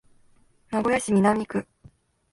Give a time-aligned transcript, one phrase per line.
[0.71, 1.67] 名古屋市南区